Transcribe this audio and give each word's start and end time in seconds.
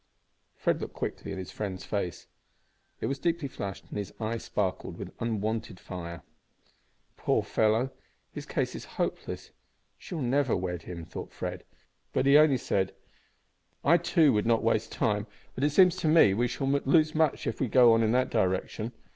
Fred 0.55 0.81
looked 0.81 0.95
quickly 0.95 1.31
in 1.31 1.37
his 1.37 1.51
friend's 1.51 1.85
face. 1.85 2.25
It 3.01 3.05
was 3.05 3.19
deeply 3.19 3.47
flushed, 3.47 3.85
and 3.89 3.99
his 3.99 4.11
eye 4.19 4.39
sparkled 4.39 4.97
with 4.97 5.13
unwonted 5.19 5.79
fire. 5.79 6.23
"Poor 7.17 7.43
fellow! 7.43 7.91
his 8.31 8.47
case 8.47 8.73
is 8.73 8.83
hopeless; 8.97 9.51
she 9.99 10.15
will 10.15 10.23
never 10.23 10.55
wed 10.57 10.81
him," 10.81 11.05
thought 11.05 11.31
Fred, 11.31 11.63
but 12.13 12.25
he 12.25 12.35
only 12.35 12.57
said, 12.57 12.95
"I, 13.85 13.97
too, 13.97 14.33
would 14.33 14.47
not 14.47 14.63
waste 14.63 14.91
time, 14.91 15.27
but 15.53 15.63
it 15.63 15.69
seems 15.69 15.95
to 15.97 16.07
me 16.07 16.33
we 16.33 16.47
shall 16.47 16.65
lose 16.67 17.13
much 17.13 17.45
if 17.45 17.61
we 17.61 17.67
go 17.67 17.95
in 17.95 18.11
that 18.11 18.31
direction. 18.31 18.93